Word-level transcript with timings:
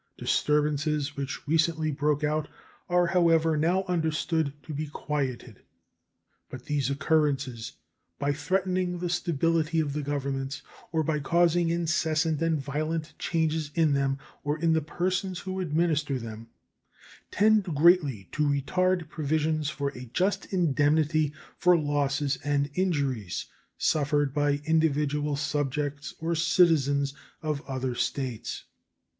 Disturbances 0.17 1.15
which 1.15 1.47
recently 1.47 1.91
broke 1.91 2.23
out 2.23 2.47
are, 2.89 3.05
however, 3.05 3.55
now 3.55 3.83
understood 3.87 4.51
to 4.63 4.73
be 4.73 4.87
quieted. 4.87 5.61
But 6.49 6.65
these 6.65 6.89
occurrences, 6.89 7.73
by 8.17 8.33
threatening 8.33 8.97
the 8.97 9.11
stability 9.11 9.79
of 9.79 9.93
the 9.93 10.01
governments, 10.01 10.63
or 10.91 11.03
by 11.03 11.19
causing 11.19 11.69
incessant 11.69 12.41
and 12.41 12.59
violent 12.59 13.13
changes 13.19 13.69
in 13.75 13.93
them 13.93 14.17
or 14.43 14.57
in 14.57 14.73
the 14.73 14.81
persons 14.81 15.41
who 15.41 15.59
administer 15.61 16.17
them, 16.17 16.47
tend 17.29 17.65
greatly 17.65 18.27
to 18.31 18.41
retard 18.49 19.07
provisions 19.07 19.69
for 19.69 19.89
a 19.89 20.05
just 20.05 20.47
indemnity 20.51 21.31
for 21.59 21.77
losses 21.77 22.39
and 22.43 22.71
injuries 22.73 23.45
suffered 23.77 24.33
by 24.33 24.61
individual 24.65 25.35
subjects 25.35 26.15
or 26.19 26.33
citizens 26.33 27.13
of 27.43 27.61
other 27.69 27.93
states. 27.93 28.63